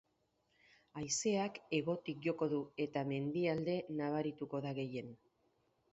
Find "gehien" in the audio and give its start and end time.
4.83-5.17